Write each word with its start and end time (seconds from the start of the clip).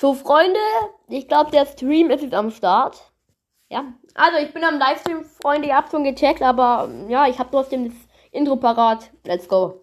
So, 0.00 0.14
Freunde, 0.14 0.60
ich 1.08 1.26
glaube, 1.26 1.50
der 1.50 1.66
Stream 1.66 2.10
ist 2.10 2.22
jetzt 2.22 2.32
am 2.32 2.52
Start. 2.52 3.10
Ja, 3.68 3.94
also 4.14 4.38
ich 4.38 4.54
bin 4.54 4.62
am 4.62 4.78
Livestream, 4.78 5.24
Freunde, 5.24 5.66
ihr 5.66 5.74
habt 5.74 5.90
schon 5.90 6.04
gecheckt, 6.04 6.40
aber 6.40 6.88
ja, 7.08 7.26
ich 7.26 7.40
habe 7.40 7.50
trotzdem 7.50 7.86
das 7.86 7.96
Intro 8.30 8.54
parat. 8.54 9.10
Let's 9.24 9.48
go. 9.48 9.80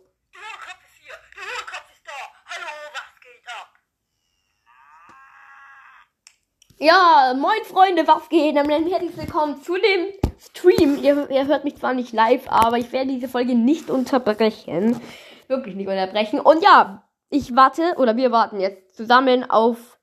Ja, 6.78 7.34
moin 7.36 7.66
Freunde, 7.66 8.08
was 8.08 8.30
geht? 8.30 8.56
Dann 8.56 8.70
herzlich 8.70 9.18
willkommen 9.18 9.62
zu 9.62 9.74
dem 9.74 10.14
Stream. 10.40 10.98
Ihr, 11.04 11.30
ihr 11.30 11.46
hört 11.46 11.66
mich 11.66 11.76
zwar 11.76 11.94
nicht 11.94 12.14
live, 12.14 12.48
aber 12.48 12.78
ich 12.78 12.94
werde 12.94 13.10
diese 13.10 13.28
Folge 13.28 13.54
nicht 13.54 13.90
unterbrechen. 13.90 15.02
Wirklich 15.50 15.76
nicht 15.76 15.90
unterbrechen. 15.90 16.40
Und 16.40 16.64
ja, 16.64 17.04
ich 17.30 17.54
warte, 17.54 17.96
oder 17.98 18.16
wir 18.16 18.32
warten 18.32 18.62
jetzt 18.62 18.96
zusammen 18.96 19.50
auf 19.50 19.95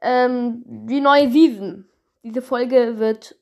ähm, 0.00 0.62
die 0.66 1.00
neue 1.00 1.30
Season. 1.30 1.88
Diese 2.22 2.42
Folge 2.42 2.98
wird 2.98 3.36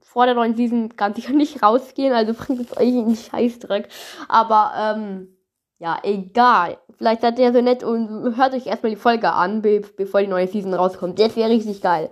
vor 0.00 0.26
der 0.26 0.34
neuen 0.34 0.54
Season 0.54 0.90
ganz 0.96 1.16
sicher 1.16 1.32
nicht 1.32 1.62
rausgehen, 1.62 2.12
also 2.12 2.34
bringt 2.34 2.60
es 2.60 2.76
euch 2.76 2.88
einen 2.88 3.16
Scheißdreck. 3.16 3.88
Aber, 4.28 4.72
ähm, 4.76 5.36
ja, 5.78 5.98
egal. 6.04 6.78
Vielleicht 6.96 7.22
seid 7.22 7.38
ihr 7.38 7.52
so 7.52 7.60
nett 7.60 7.82
und 7.82 8.36
hört 8.36 8.54
euch 8.54 8.66
erstmal 8.66 8.90
die 8.90 8.96
Folge 8.96 9.32
an, 9.32 9.62
be 9.62 9.80
bevor 9.80 10.20
die 10.20 10.28
neue 10.28 10.46
Season 10.46 10.74
rauskommt. 10.74 11.18
Das 11.18 11.34
wäre 11.34 11.50
richtig 11.50 11.80
geil. 11.82 12.10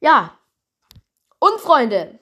Ja. 0.00 0.38
Und 1.40 1.58
Freunde. 1.60 2.20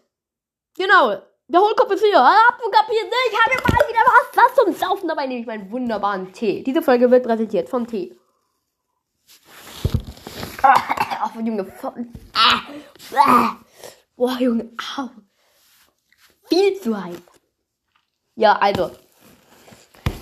Genau. 0.77 1.19
Der 1.49 1.61
Hohlkopf 1.61 1.93
ist 1.93 2.03
hier. 2.03 2.19
Habt 2.19 2.63
ihr 2.65 2.71
kapiert? 2.71 3.13
Ich 3.31 3.39
habe 3.39 3.63
mal 3.63 3.89
wieder 3.89 4.01
was. 4.01 4.37
Was 4.37 4.55
zum 4.55 4.73
Saufen 4.73 5.09
dabei 5.09 5.27
nehme 5.27 5.41
ich 5.41 5.47
meinen 5.47 5.71
wunderbaren 5.71 6.33
Tee. 6.33 6.63
Diese 6.63 6.81
Folge 6.81 7.11
wird 7.11 7.25
präsentiert 7.25 7.69
vom 7.69 7.87
Tee. 7.87 8.19
Ah, 10.67 11.31
oh, 11.37 11.41
Junge. 11.41 11.67
Ah. 12.33 13.57
Boah, 14.17 14.39
Junge. 14.41 14.71
Au. 14.97 15.11
Viel 16.49 16.81
zu 16.81 17.05
heiß. 17.05 17.23
Ja, 18.37 18.57
also. 18.57 18.91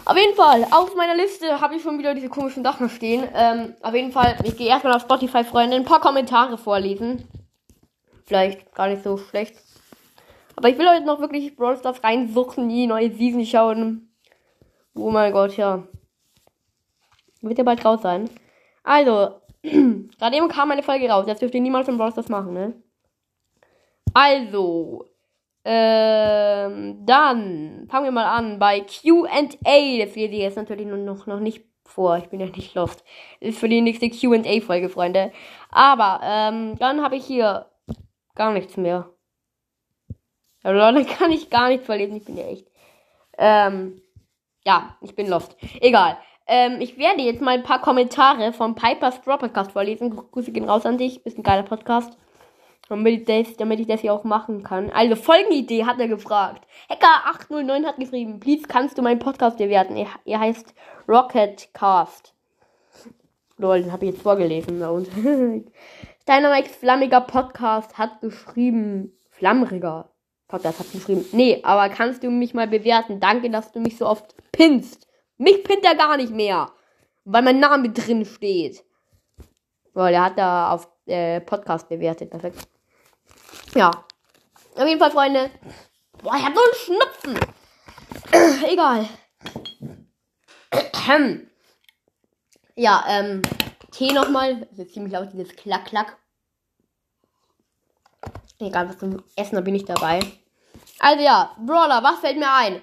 Auf 0.05 0.17
jeden 0.17 0.35
Fall, 0.35 0.67
auf 0.73 0.97
meiner 0.97 1.15
Liste 1.15 1.61
habe 1.61 1.77
ich 1.77 1.83
schon 1.83 1.99
wieder 1.99 2.15
diese 2.15 2.29
komischen 2.29 2.65
Sachen 2.65 2.91
stehen. 2.91 3.29
Ähm, 3.35 3.77
auf 3.83 3.95
jeden 3.95 4.11
Fall, 4.11 4.37
ich 4.43 4.57
gehe 4.57 4.67
erstmal 4.67 4.95
auf 4.95 5.03
Spotify, 5.03 5.45
Freunde, 5.45 5.77
ein 5.77 5.85
paar 5.85 6.01
Kommentare 6.01 6.59
vorlesen. 6.59 7.29
Vielleicht 8.25 8.75
gar 8.75 8.89
nicht 8.89 9.05
so 9.05 9.17
schlecht. 9.17 9.55
Aber 10.57 10.69
ich 10.69 10.77
will 10.77 10.89
heute 10.89 11.07
noch 11.07 11.21
wirklich 11.21 11.55
Brawl 11.55 11.79
Stars 11.79 12.03
reinsuchen, 12.03 12.69
die 12.69 12.89
neue 12.89 13.13
Season 13.13 13.47
schauen. 13.47 14.13
Oh 14.95 15.11
mein 15.11 15.33
Gott, 15.33 15.57
ja. 15.57 15.87
Wird 17.41 17.59
ja 17.59 17.65
bald 17.65 17.85
raus 17.85 18.03
sein. 18.03 18.29
Also, 18.83 19.42
gerade 20.19 20.37
eben 20.37 20.49
kam 20.49 20.71
eine 20.71 20.83
Folge 20.83 21.09
raus. 21.09 21.27
Jetzt 21.27 21.43
dürft 21.43 21.55
ihr 21.55 21.61
niemals 21.61 21.89
im 21.89 21.99
Brawl 21.99 22.13
Stars 22.13 22.29
machen, 22.29 22.53
ne? 22.53 22.75
Also, 24.15 25.07
ähm, 25.65 27.07
dann 27.07 27.87
fangen 27.89 28.05
wir 28.05 28.13
mal 28.13 28.27
an 28.27 28.59
bei 28.59 28.81
QA. 28.81 29.47
Das 30.05 30.15
lese 30.15 30.35
ich 30.35 30.41
jetzt 30.41 30.57
natürlich 30.57 30.87
noch, 30.87 31.27
noch 31.27 31.41
nicht 31.41 31.65
vor. 31.85 32.19
Ich 32.19 32.29
bin 32.29 32.41
ja 32.41 32.47
nicht 32.47 32.75
lost. 32.75 33.05
Das 33.41 33.51
ist 33.51 33.59
für 33.59 33.69
die 33.69 33.81
nächste 33.81 34.11
QA-Folge, 34.11 34.89
Freunde. 34.89 35.33
Aber, 35.71 36.21
ähm, 36.25 36.77
dann 36.79 37.03
habe 37.03 37.17
ich 37.17 37.25
hier 37.25 37.67
gar 38.35 38.53
nichts 38.53 38.77
mehr. 38.77 39.09
Also, 40.63 40.79
dann 40.79 41.07
kann 41.19 41.31
ich 41.31 41.51
gar 41.51 41.69
nichts 41.69 41.87
verlesen. 41.87 42.17
Ich 42.17 42.25
bin 42.25 42.37
ja 42.37 42.45
echt. 42.45 42.67
Ähm, 43.39 44.03
ja, 44.65 44.97
ich 45.01 45.15
bin 45.15 45.29
lost. 45.29 45.57
Egal. 45.81 46.19
Ähm, 46.55 46.83
ich 46.83 46.99
werde 46.99 47.23
jetzt 47.23 47.41
mal 47.41 47.55
ein 47.55 47.63
paar 47.63 47.81
Kommentare 47.81 48.53
vom 48.53 48.75
Piper's 48.75 49.23
Draw 49.23 49.39
Podcast 49.39 49.73
vorlesen. 49.73 50.15
Grüße 50.15 50.53
gehen 50.53 50.69
raus 50.69 50.85
an 50.85 50.99
dich. 50.99 51.25
Bist 51.25 51.39
ein 51.39 51.43
geiler 51.43 51.63
Podcast. 51.63 52.19
Damit 52.91 53.21
ich, 53.21 53.25
das, 53.25 53.57
damit 53.57 53.81
ich 53.81 53.87
das 53.87 54.03
hier 54.03 54.13
auch 54.13 54.25
machen 54.25 54.63
kann. 54.63 54.91
Also, 54.91 55.17
Folgenidee 55.17 55.87
hat 55.87 55.99
er 55.99 56.09
gefragt. 56.09 56.67
Hacker809 56.91 57.87
hat 57.87 57.97
geschrieben, 57.97 58.39
please 58.39 58.65
kannst 58.69 58.99
du 58.99 59.03
meinen 59.03 59.19
Podcast 59.19 59.57
bewerten. 59.57 59.97
Er, 59.97 60.09
er 60.27 60.41
heißt 60.41 60.75
Rocketcast. 61.09 62.35
Lol, 63.57 63.81
den 63.81 63.91
habe 63.91 64.05
ich 64.05 64.13
jetzt 64.13 64.23
vorgelesen. 64.23 64.79
Dynamax 66.29 66.77
Flammiger 66.81 67.23
Podcast 67.23 67.97
hat 67.97 68.21
geschrieben, 68.21 69.17
Flammriger 69.31 70.11
Podcast 70.49 70.81
hat 70.81 70.93
geschrieben, 70.93 71.25
nee, 71.33 71.61
aber 71.63 71.89
kannst 71.89 72.23
du 72.23 72.31
mich 72.31 72.53
mal 72.53 72.69
bewerten? 72.69 73.21
Danke, 73.21 73.49
dass 73.49 73.73
du 73.73 73.81
mich 73.81 73.97
so 73.97 74.07
oft 74.07 74.35
pinst. 74.53 75.09
Mich 75.43 75.65
pinnt 75.65 75.85
er 75.85 75.97
gar 75.97 76.17
nicht 76.17 76.33
mehr, 76.33 76.71
weil 77.25 77.43
mein 77.43 77.59
Name 77.59 77.91
drin 77.91 78.25
steht. 78.25 78.85
Weil 79.93 80.15
er 80.15 80.27
hat 80.27 80.39
da 80.39 80.71
auf 80.71 80.89
äh, 81.07 81.41
Podcast 81.41 81.89
bewertet. 81.89 82.31
Perfekt. 82.31 82.69
Ja. 83.75 83.91
Auf 84.77 84.87
jeden 84.87 85.01
Fall, 85.01 85.11
Freunde. 85.11 85.51
Boah, 86.23 86.37
ich 86.37 86.45
hab 86.45 86.55
so 86.55 86.61
einen 86.63 86.75
Schnupfen. 86.75 87.41
Egal. 88.71 89.09
ja, 92.77 93.05
ähm, 93.09 93.43
Tee 93.91 94.13
nochmal. 94.13 94.69
Das 94.71 94.79
ist 94.79 94.95
ziemlich 94.95 95.13
laut, 95.13 95.33
dieses 95.33 95.57
Klack-Klack. 95.57 96.19
Egal, 98.61 98.89
was 98.89 98.99
zum 98.99 99.25
Essen, 99.35 99.57
da 99.57 99.61
bin 99.61 99.75
ich 99.75 99.85
dabei. 99.85 100.21
Also 101.01 101.25
ja, 101.25 101.57
Brawler, 101.59 102.01
was 102.05 102.21
fällt 102.21 102.39
mir 102.39 102.53
ein? 102.53 102.81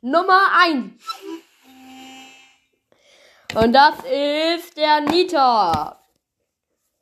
Nummer 0.00 0.40
1. 0.64 0.92
Und 3.54 3.72
das 3.72 3.94
ist 4.04 4.76
der 4.76 5.00
Nita. 5.00 5.98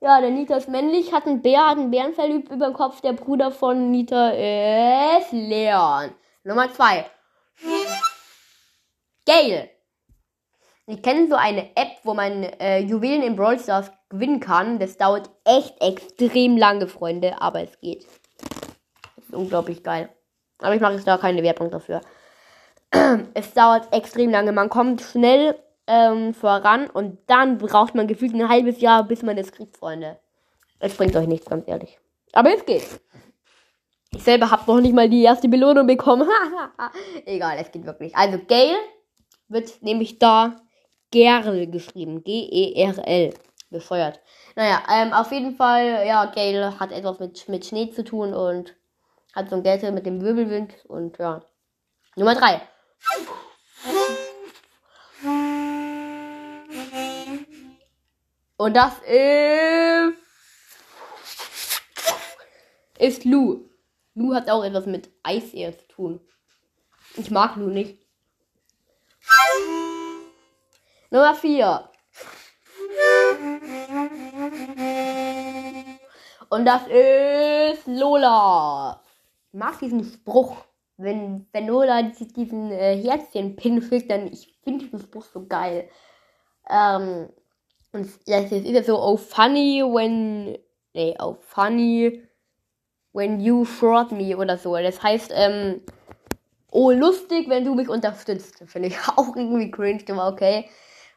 Ja, 0.00 0.20
der 0.20 0.30
Nita 0.30 0.56
ist 0.56 0.68
männlich, 0.68 1.12
hat 1.12 1.26
einen 1.26 1.42
Bär, 1.42 1.66
hat 1.66 1.78
einen 1.78 1.90
Bärenfell 1.90 2.30
über 2.30 2.66
dem 2.66 2.72
Kopf. 2.72 3.00
Der 3.00 3.14
Bruder 3.14 3.50
von 3.50 3.90
Nita 3.90 4.30
ist 5.18 5.32
Leon. 5.32 6.12
Nummer 6.44 6.72
2. 6.72 7.10
Gale. 9.26 9.70
Ich 10.86 11.02
kenne 11.02 11.26
so 11.26 11.34
eine 11.34 11.74
App, 11.74 11.98
wo 12.04 12.14
man 12.14 12.44
äh, 12.44 12.78
Juwelen 12.78 13.22
in 13.22 13.34
Brawl 13.34 13.58
Stars 13.58 13.90
gewinnen 14.08 14.38
kann. 14.38 14.78
Das 14.78 14.96
dauert 14.96 15.28
echt 15.44 15.82
extrem 15.82 16.56
lange, 16.56 16.86
Freunde, 16.86 17.42
aber 17.42 17.62
es 17.62 17.80
geht. 17.80 18.06
Das 19.16 19.24
ist 19.24 19.34
unglaublich 19.34 19.82
geil. 19.82 20.10
Aber 20.60 20.76
ich 20.76 20.80
mache 20.80 20.92
jetzt 20.92 21.08
da 21.08 21.18
keine 21.18 21.42
Werbung 21.42 21.72
dafür. 21.72 22.02
Es 23.34 23.52
dauert 23.52 23.92
extrem 23.92 24.30
lange. 24.30 24.52
Man 24.52 24.68
kommt 24.68 25.02
schnell 25.02 25.56
ähm, 25.86 26.34
voran 26.34 26.88
und 26.90 27.18
dann 27.26 27.58
braucht 27.58 27.94
man 27.94 28.06
gefühlt 28.06 28.34
ein 28.34 28.48
halbes 28.48 28.80
Jahr, 28.80 29.04
bis 29.04 29.22
man 29.22 29.38
es 29.38 29.52
kriegt, 29.52 29.76
Freunde. 29.76 30.18
Es 30.78 30.94
bringt 30.94 31.16
euch 31.16 31.26
nichts, 31.26 31.48
ganz 31.48 31.66
ehrlich. 31.68 31.98
Aber 32.32 32.54
es 32.54 32.64
geht. 32.64 33.00
Ich 34.12 34.22
selber 34.22 34.50
habe 34.50 34.70
noch 34.70 34.80
nicht 34.80 34.94
mal 34.94 35.08
die 35.08 35.22
erste 35.22 35.48
Belohnung 35.48 35.86
bekommen. 35.86 36.28
Egal, 37.26 37.58
es 37.60 37.70
geht 37.70 37.84
wirklich. 37.84 38.14
Also 38.16 38.38
Gale 38.46 38.76
wird 39.48 39.82
nämlich 39.82 40.18
da 40.18 40.56
Gerl 41.10 41.66
geschrieben. 41.66 42.22
G-E-R-L. 42.24 43.34
Bescheuert. 43.70 44.20
Naja, 44.54 44.82
ähm, 44.92 45.12
auf 45.12 45.32
jeden 45.32 45.56
Fall, 45.56 46.06
ja, 46.06 46.26
Gale 46.26 46.78
hat 46.78 46.92
etwas 46.92 47.18
mit, 47.18 47.48
mit 47.48 47.66
Schnee 47.66 47.90
zu 47.90 48.04
tun 48.04 48.32
und 48.32 48.76
hat 49.34 49.50
so 49.50 49.56
ein 49.56 49.62
Geld 49.62 49.82
mit 49.92 50.06
dem 50.06 50.22
Wirbelwind 50.22 50.72
und 50.86 51.18
ja. 51.18 51.42
Nummer 52.16 52.34
3. 52.34 52.62
Und 58.56 58.74
das 58.74 58.98
ist. 59.02 60.14
Ist 62.98 63.24
Lu. 63.24 63.68
Lu 64.14 64.34
hat 64.34 64.48
auch 64.48 64.64
etwas 64.64 64.86
mit 64.86 65.10
Eis 65.22 65.52
eher 65.52 65.76
zu 65.76 65.86
tun. 65.88 66.20
Ich 67.16 67.30
mag 67.30 67.56
Lu 67.56 67.68
nicht. 67.68 68.06
Nummer 71.10 71.34
4. 71.34 71.90
Und 76.48 76.64
das 76.64 76.82
ist 76.86 77.86
Lola. 77.86 79.02
Ich 79.48 79.58
mag 79.58 79.78
diesen 79.78 80.04
Spruch. 80.04 80.56
Wenn, 80.96 81.46
wenn 81.52 81.66
Lola 81.66 82.02
diesen 82.02 82.70
äh, 82.70 82.96
Herzchen-Pin 82.96 83.82
fügt, 83.82 84.10
dann 84.10 84.28
ich 84.28 84.58
finde 84.64 84.86
diesen 84.86 85.00
Spruch 85.00 85.24
so 85.24 85.46
geil. 85.46 85.90
Ähm, 86.70 87.28
und 87.96 88.10
das 88.26 88.52
ist 88.52 88.66
ja 88.66 88.82
so, 88.82 89.02
oh 89.02 89.16
funny 89.16 89.82
when, 89.82 90.58
nee, 90.92 91.16
oh 91.18 91.38
funny 91.40 92.22
when 93.12 93.40
you 93.40 93.64
short 93.64 94.12
me 94.12 94.36
oder 94.36 94.58
so. 94.58 94.76
Das 94.76 95.02
heißt, 95.02 95.32
ähm, 95.34 95.80
oh 96.70 96.90
lustig, 96.90 97.48
wenn 97.48 97.64
du 97.64 97.74
mich 97.74 97.88
unterstützt. 97.88 98.62
Finde 98.66 98.88
ich 98.88 98.98
auch 99.16 99.34
irgendwie 99.34 99.70
cringe, 99.70 100.04
aber 100.10 100.28
okay. 100.28 100.68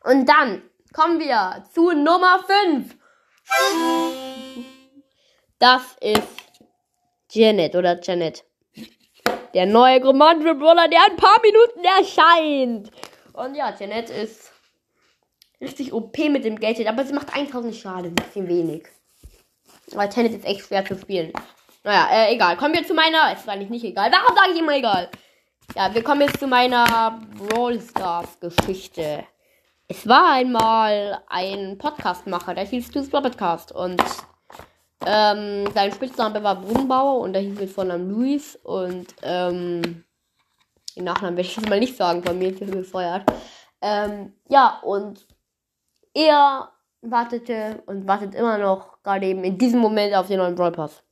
Und 0.06 0.28
dann 0.28 0.64
kommen 0.94 1.20
wir 1.20 1.66
zu 1.74 1.92
Nummer 1.92 2.40
5. 2.48 2.96
Das 5.60 5.98
ist 6.00 6.24
Janet 7.32 7.76
oder 7.76 8.00
Janet. 8.02 8.46
Der 9.54 9.66
neue 9.66 10.00
Command 10.00 10.44
Brawler, 10.44 10.88
der 10.88 11.00
in 11.08 11.12
ein 11.12 11.18
paar 11.18 11.42
Minuten 11.42 11.84
erscheint. 11.84 12.92
Und 13.34 13.56
ja, 13.56 13.76
Janet 13.78 14.10
ist 14.10 14.54
richtig 15.62 15.94
OP 15.94 16.18
mit 16.30 16.46
dem 16.46 16.60
Gadget, 16.60 16.88
aber 16.88 17.06
sie 17.06 17.14
macht 17.14 17.34
1000 17.34 17.76
Schaden, 17.76 18.12
ein 18.12 18.16
bisschen 18.16 18.48
wenig. 18.48 18.88
Aber 19.94 20.10
Tennis 20.10 20.36
ist 20.36 20.46
echt 20.46 20.62
schwer 20.62 20.86
zu 20.86 20.98
spielen. 20.98 21.34
Naja, 21.84 22.08
äh, 22.12 22.34
egal. 22.34 22.58
Kommen 22.58 22.76
wir 22.76 22.86
zu 22.86 22.94
meiner. 22.94 23.34
Ist 23.34 23.48
eigentlich 23.48 23.70
nicht 23.70 23.86
egal. 23.86 24.12
Warum 24.12 24.36
sage 24.36 24.52
ich 24.54 24.60
immer 24.60 24.76
egal? 24.76 25.10
Ja, 25.76 25.94
wir 25.94 26.04
kommen 26.04 26.22
jetzt 26.22 26.40
zu 26.40 26.48
meiner 26.48 27.20
Brawl 27.38 27.80
Stars 27.80 28.40
Geschichte. 28.40 29.24
Es 29.88 30.08
war 30.08 30.34
einmal 30.34 31.24
ein 31.28 31.78
Podcastmacher, 31.78 32.54
der 32.54 32.66
hieß 32.66 32.88
Stu's 32.88 33.10
Podcast 33.10 33.72
und 33.72 34.02
ähm, 35.06 35.68
sein 35.74 35.92
Spitzname 35.92 36.44
war 36.44 36.62
Brunnenbauer 36.62 37.22
und 37.22 37.34
der 37.34 37.42
hieß 37.42 37.60
mit 37.60 37.72
Vornamen 37.72 38.10
Luis 38.10 38.56
und 38.56 39.08
ähm, 39.24 40.04
den 40.96 41.04
Nachnamen 41.04 41.38
werde 41.38 41.50
ich 41.50 41.56
jetzt 41.56 41.70
mal 41.70 41.80
nicht 41.80 41.98
sagen, 41.98 42.24
von 42.24 42.38
mir 42.38 42.50
ist 42.50 42.62
er 42.62 42.68
gefeuert. 42.68 43.24
Ähm, 43.82 44.34
ja, 44.48 44.80
und 44.84 45.26
er 46.14 46.72
wartete 47.02 47.84
und 47.86 48.08
wartet 48.08 48.36
immer 48.36 48.58
noch 48.58 49.02
gerade 49.04 49.26
eben 49.26 49.44
in 49.44 49.58
diesem 49.58 49.80
Moment 49.80 50.14
auf 50.14 50.28
den 50.28 50.38
neuen 50.38 50.56
Brawl 50.56 50.72
Pass. 50.72 51.04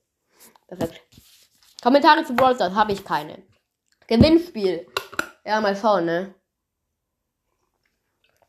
Perfekt. 0.67 1.01
Kommentare 1.81 2.23
zu 2.25 2.35
Brawl 2.35 2.55
Stars 2.55 2.73
habe 2.73 2.91
ich 2.91 3.03
keine. 3.03 3.43
Gewinnspiel. 4.07 4.87
Ja, 5.45 5.61
mal 5.61 5.75
schauen, 5.75 6.05
ne? 6.05 6.33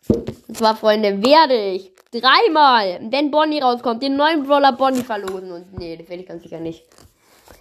Und 0.08 0.56
zwar, 0.56 0.74
Freunde, 0.74 1.22
werde 1.22 1.72
ich 1.72 1.92
dreimal, 2.10 2.98
wenn 3.10 3.30
Bonnie 3.30 3.60
rauskommt, 3.60 4.02
den 4.02 4.16
neuen 4.16 4.44
Brawler 4.44 4.72
Bonnie 4.72 5.02
verlosen. 5.02 5.52
Und 5.52 5.78
nee, 5.78 5.96
das 5.96 6.08
werde 6.08 6.22
ich 6.22 6.28
ganz 6.28 6.42
sicher 6.42 6.60
nicht. 6.60 6.86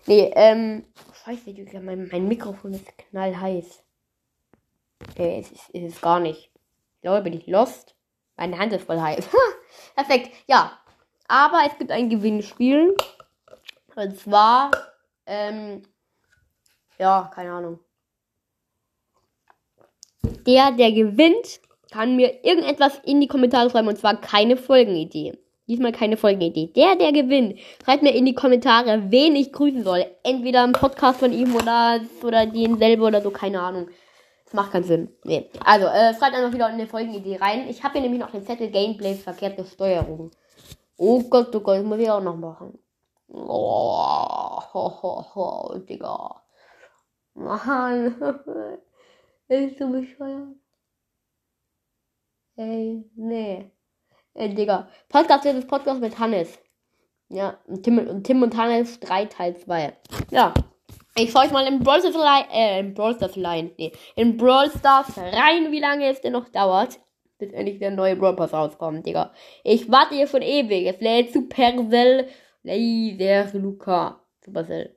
Nee, 0.06 0.32
ähm. 0.36 0.86
Scheiße, 1.26 1.54
Digga, 1.54 1.82
mein, 1.82 2.08
mein 2.10 2.28
Mikrofon 2.28 2.74
ist 2.74 2.98
knallheiß. 2.98 3.84
Nee, 5.18 5.40
es 5.40 5.52
ist, 5.52 5.70
es 5.74 5.94
ist 5.94 6.02
gar 6.02 6.22
nicht. 6.22 6.52
Ich 6.96 7.02
glaube, 7.02 7.22
bin 7.22 7.34
ich 7.34 7.48
lost. 7.48 7.97
Meine 8.38 8.58
Hand 8.58 8.72
ist 8.74 8.86
voll 8.86 9.02
heiß. 9.02 9.28
Perfekt, 9.96 10.32
ja. 10.48 10.72
Aber 11.28 11.62
es 11.66 11.78
gibt 11.78 11.92
ein 11.92 12.10
Gewinnspiel. 12.10 12.96
Und 13.96 14.20
zwar, 14.20 14.72
ähm, 15.26 15.82
ja, 17.00 17.30
keine 17.34 17.52
Ahnung. 17.52 17.80
Der, 20.46 20.72
der 20.72 20.92
gewinnt, 20.92 21.60
kann 21.92 22.16
mir 22.16 22.44
irgendetwas 22.44 23.00
in 23.06 23.22
die 23.22 23.28
Kommentare 23.28 23.70
schreiben 23.70 23.88
und 23.88 23.98
zwar 23.98 24.20
keine 24.20 24.58
Folgenidee. 24.58 25.38
Diesmal 25.68 25.92
keine 25.92 26.16
Folgenidee. 26.16 26.68
Der, 26.76 26.96
der 26.96 27.12
gewinnt, 27.12 27.60
schreibt 27.84 28.04
mir 28.04 28.14
in 28.14 28.26
die 28.26 28.36
Kommentare, 28.36 29.04
wen 29.10 29.36
ich 29.36 29.52
grüßen 29.52 29.84
soll. 29.84 30.06
Entweder 30.24 30.64
im 30.64 30.72
Podcast 30.72 31.20
von 31.20 31.34
ihm 31.34 31.56
oder, 31.56 32.00
oder 32.24 32.46
den 32.46 32.78
selber 32.78 33.08
oder 33.08 33.22
so, 33.22 33.32
keine 33.32 33.60
Ahnung. 33.60 33.90
Das 34.48 34.54
macht 34.54 34.72
keinen 34.72 34.86
Sinn. 34.86 35.10
Nee. 35.26 35.50
Also, 35.66 35.88
äh, 35.88 36.14
schreibt 36.16 36.34
einfach 36.34 36.54
wieder 36.54 36.70
in 36.70 36.78
die 36.78 36.86
Folgenidee 36.86 37.36
rein. 37.36 37.68
Ich 37.68 37.84
habe 37.84 37.96
hier 37.96 38.02
nämlich 38.02 38.22
noch 38.22 38.32
den 38.32 38.46
Zettel 38.46 38.72
Gameplay 38.72 39.16
verkehrte 39.16 39.66
Steuerung. 39.66 40.32
Oh 40.96 41.22
Gott, 41.24 41.54
oh 41.54 41.60
Gott, 41.60 41.80
das 41.80 41.84
muss 41.84 42.00
ich 42.00 42.10
auch 42.10 42.22
noch 42.22 42.38
machen. 42.38 42.80
Oh, 43.28 44.62
ho, 44.74 45.02
ho, 45.02 45.36
ho, 45.36 45.78
Digga. 45.80 46.42
Mann. 47.34 48.16
Ist 49.50 49.82
du 49.82 49.92
bescheuert? 49.92 50.56
Ey, 52.56 53.04
nee. 53.16 53.70
Ey, 54.34 54.56
Digga. 54.56 54.88
Podcast 55.10 55.46
ist 55.46 55.58
das 55.58 55.68
Podcast 55.68 56.00
mit 56.00 56.18
Hannes. 56.18 56.58
Ja, 57.28 57.60
und 57.66 57.84
Tim, 57.84 58.00
und 58.00 58.24
Tim 58.24 58.42
und 58.44 58.56
Hannes 58.56 58.96
Streit 58.96 59.34
Teil 59.34 59.58
2. 59.58 59.94
Ja. 60.32 60.54
Ich 61.20 61.32
schaue 61.32 61.46
euch 61.46 61.52
mal 61.52 61.66
in 61.66 61.80
Brawl 61.80 62.00
Stars 62.00 62.16
rein, 62.16 62.46
äh, 62.52 62.80
in 62.80 62.94
Brawl 62.94 63.16
Stars 63.16 63.38
rein, 63.38 63.72
nee, 63.78 63.92
in 64.16 64.38
Brawl 64.38 64.70
Stars 64.70 65.18
rein, 65.18 65.72
wie 65.72 65.80
lange 65.80 66.08
es 66.10 66.22
denn 66.22 66.34
noch 66.34 66.48
dauert, 66.50 67.00
bis 67.40 67.52
endlich 67.54 67.80
der 67.80 67.92
neue 67.92 68.16
Brawl 68.16 68.36
Pass 68.36 68.54
rauskommt, 68.54 69.06
Digga. 69.06 69.34
Ich 69.64 69.92
warte 69.92 70.16
hier 70.16 70.28
schon 70.28 70.42
ewig. 70.42 70.88
Es 70.88 71.00
lädt 71.02 71.34
Supercell 71.34 72.28
Laser 72.64 73.58
Luca. 73.58 74.22
Supercell. 74.44 74.96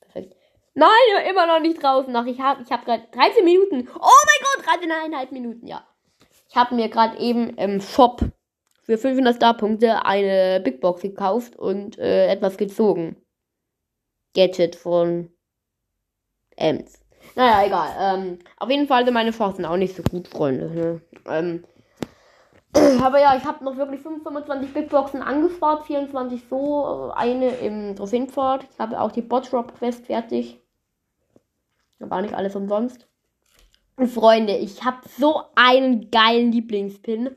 Perfekt. 0.00 0.36
Nein, 0.74 0.88
immer 1.28 1.46
noch 1.46 1.60
nicht 1.60 1.82
draußen. 1.82 2.12
Noch. 2.12 2.26
Ich 2.26 2.40
habe 2.40 2.62
ich 2.62 2.70
hab 2.70 2.84
gerade 2.84 3.04
13 3.12 3.44
Minuten. 3.44 3.88
Oh 3.94 4.10
mein 4.26 4.64
Gott, 4.64 5.28
13,5 5.28 5.32
Minuten, 5.32 5.66
ja. 5.66 5.86
Ich 6.48 6.56
habe 6.56 6.74
mir 6.74 6.88
gerade 6.88 7.18
eben 7.18 7.50
im 7.56 7.80
Shop 7.80 8.20
für 8.82 8.96
500 8.96 9.34
Star-Punkte 9.34 10.04
eine 10.04 10.60
Big 10.60 10.80
Box 10.80 11.02
gekauft 11.02 11.56
und 11.56 11.98
äh, 11.98 12.28
etwas 12.28 12.56
gezogen. 12.56 13.16
Gadget 14.34 14.76
von 14.76 15.35
Ems. 16.56 17.00
Naja, 17.34 17.66
egal. 17.66 17.88
Ähm, 17.98 18.38
auf 18.58 18.70
jeden 18.70 18.86
Fall 18.86 19.04
sind 19.04 19.14
meine 19.14 19.30
Chancen 19.30 19.64
auch 19.64 19.76
nicht 19.76 19.94
so 19.94 20.02
gut, 20.02 20.28
Freunde. 20.28 20.70
Ne? 20.70 21.00
Ähm, 21.28 21.64
aber 23.02 23.20
ja, 23.20 23.36
ich 23.36 23.44
habe 23.44 23.64
noch 23.64 23.76
wirklich 23.76 24.00
25 24.00 24.72
Big 24.72 24.88
Boxen 24.88 25.22
angespart, 25.22 25.86
24 25.86 26.42
so, 26.48 27.10
eine 27.14 27.48
im 27.56 27.96
Trophäenpfad. 27.96 28.66
Ich 28.70 28.78
habe 28.78 29.00
auch 29.00 29.12
die 29.12 29.22
Botdrop 29.22 29.78
Quest 29.78 30.06
fertig. 30.06 30.60
War 31.98 32.22
nicht 32.22 32.34
alles 32.34 32.56
umsonst. 32.56 33.06
Und 33.96 34.08
Freunde, 34.08 34.56
ich 34.56 34.84
habe 34.84 34.98
so 35.18 35.42
einen 35.54 36.10
geilen 36.10 36.52
Lieblingspin. 36.52 37.30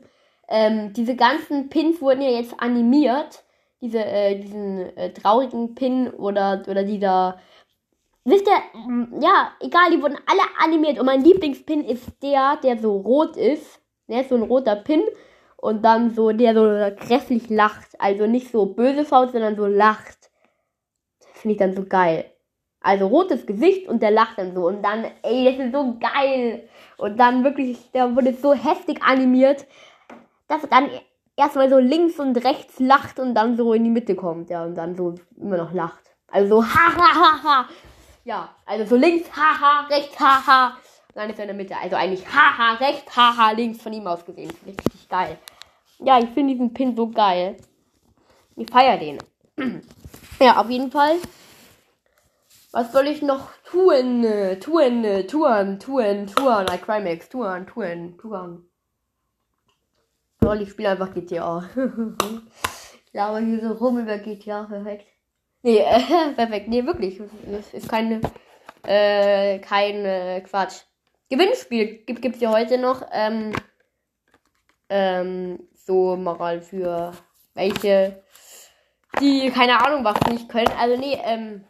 Ähm, 0.48 0.92
diese 0.92 1.16
ganzen 1.16 1.70
Pins 1.70 2.02
wurden 2.02 2.20
ja 2.20 2.30
jetzt 2.30 2.54
animiert. 2.58 3.44
Diese, 3.80 4.04
äh, 4.04 4.38
diesen 4.38 4.94
äh, 4.96 5.10
traurigen 5.12 5.74
Pin 5.74 6.10
oder, 6.10 6.62
oder 6.68 6.84
dieser. 6.84 7.38
Wisst 8.24 8.46
ihr, 8.46 9.20
ja, 9.20 9.52
egal, 9.60 9.90
die 9.90 10.02
wurden 10.02 10.18
alle 10.26 10.42
animiert. 10.62 10.98
Und 10.98 11.06
mein 11.06 11.24
Lieblingspin 11.24 11.84
ist 11.84 12.22
der, 12.22 12.56
der 12.62 12.78
so 12.78 12.96
rot 12.98 13.36
ist. 13.36 13.80
Der 14.08 14.22
ist 14.22 14.28
so 14.28 14.36
ein 14.36 14.42
roter 14.42 14.76
Pin. 14.76 15.02
Und 15.56 15.82
dann 15.84 16.10
so, 16.10 16.32
der 16.32 16.54
so 16.54 16.96
grässlich 17.06 17.48
lacht. 17.48 17.98
Also 17.98 18.26
nicht 18.26 18.50
so 18.50 18.66
böse 18.66 19.06
schaut, 19.06 19.32
sondern 19.32 19.56
so 19.56 19.66
lacht. 19.66 20.30
Finde 21.32 21.52
ich 21.52 21.58
dann 21.58 21.74
so 21.74 21.84
geil. 21.84 22.30
Also 22.82 23.06
rotes 23.06 23.46
Gesicht 23.46 23.88
und 23.88 24.02
der 24.02 24.10
lacht 24.10 24.38
dann 24.38 24.54
so. 24.54 24.66
Und 24.66 24.82
dann, 24.82 25.06
ey, 25.22 25.44
das 25.44 25.66
ist 25.66 25.72
so 25.72 25.98
geil. 25.98 26.68
Und 26.98 27.18
dann 27.18 27.44
wirklich, 27.44 27.90
der 27.92 28.14
wurde 28.14 28.34
so 28.34 28.52
heftig 28.52 29.02
animiert, 29.02 29.66
dass 30.48 30.62
er 30.62 30.68
dann 30.68 30.90
erstmal 31.36 31.70
so 31.70 31.78
links 31.78 32.18
und 32.18 32.36
rechts 32.44 32.80
lacht 32.80 33.18
und 33.18 33.34
dann 33.34 33.56
so 33.56 33.72
in 33.72 33.84
die 33.84 33.90
Mitte 33.90 34.14
kommt. 34.14 34.50
Ja, 34.50 34.64
und 34.64 34.74
dann 34.74 34.94
so 34.94 35.14
immer 35.36 35.56
noch 35.56 35.72
lacht. 35.72 36.04
Also 36.28 36.56
so, 36.56 36.64
ha, 36.64 36.96
ha, 36.96 37.14
ha, 37.14 37.42
ha. 37.42 37.68
Ja, 38.24 38.54
also 38.66 38.84
so 38.84 38.96
links, 38.96 39.28
haha, 39.34 39.86
rechts, 39.88 40.18
haha. 40.18 40.76
Nein, 41.14 41.30
ist 41.30 41.38
er 41.38 41.44
in 41.44 41.48
der 41.48 41.56
Mitte. 41.56 41.76
Also 41.76 41.96
eigentlich 41.96 42.26
haha, 42.26 42.74
rechts, 42.74 43.16
haha, 43.16 43.52
links 43.52 43.82
von 43.82 43.92
ihm 43.92 44.06
aus 44.06 44.24
gesehen. 44.24 44.52
Richtig 44.66 45.08
geil. 45.08 45.38
Ja, 45.98 46.18
ich 46.18 46.28
finde 46.30 46.52
diesen 46.52 46.72
Pin 46.72 46.94
so 46.94 47.08
geil. 47.08 47.56
Ich 48.56 48.70
feiere 48.70 48.98
den. 48.98 49.18
ja, 50.40 50.60
auf 50.60 50.68
jeden 50.68 50.90
Fall. 50.90 51.16
Was 52.72 52.92
soll 52.92 53.08
ich 53.08 53.22
noch 53.22 53.50
tun? 53.64 54.22
Tun, 54.60 55.26
tun, 55.26 55.78
tun, 55.78 56.26
tun. 56.26 56.66
I 56.70 56.78
Crimex, 56.78 57.28
tun, 57.28 57.66
tun, 57.66 58.18
tun. 58.18 58.70
Lol, 60.40 60.62
ich 60.62 60.70
spiele 60.70 60.90
einfach 60.90 61.12
GTA. 61.12 61.68
ich 61.74 63.12
laber 63.12 63.40
hier 63.40 63.60
so 63.60 63.72
rum 63.72 63.98
über 63.98 64.18
GTA. 64.18 64.64
Perfekt. 64.64 65.09
Nee, 65.62 65.78
äh, 65.78 66.32
perfekt. 66.36 66.68
Nee, 66.68 66.84
wirklich. 66.84 67.20
Das 67.46 67.72
ist 67.74 67.88
keine, 67.88 68.20
äh, 68.84 69.58
kein 69.58 70.04
äh, 70.04 70.40
Quatsch. 70.40 70.82
Gewinnspiel 71.28 72.04
gibt 72.06 72.36
es 72.36 72.40
ja 72.40 72.50
heute 72.50 72.78
noch. 72.78 73.02
Ähm, 73.12 73.52
ähm, 74.88 75.68
so 75.74 76.16
mal 76.16 76.60
für 76.60 77.12
welche, 77.54 78.22
die 79.20 79.50
keine 79.50 79.84
Ahnung 79.84 80.04
was 80.04 80.20
nicht 80.28 80.48
können. 80.48 80.70
Also 80.78 80.96
nee, 80.96 81.18
ähm, 81.24 81.64